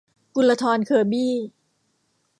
[0.35, 1.33] กุลธรเคอร์บี้